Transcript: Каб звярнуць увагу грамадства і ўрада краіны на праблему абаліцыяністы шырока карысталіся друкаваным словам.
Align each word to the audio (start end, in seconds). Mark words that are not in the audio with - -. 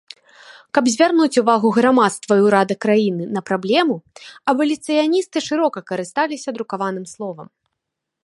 Каб 0.75 0.85
звярнуць 0.93 1.39
увагу 1.41 1.67
грамадства 1.77 2.33
і 2.39 2.41
ўрада 2.47 2.77
краіны 2.85 3.23
на 3.35 3.41
праблему 3.51 3.95
абаліцыяністы 4.53 5.37
шырока 5.49 5.79
карысталіся 5.91 6.49
друкаваным 6.59 7.05
словам. 7.15 7.47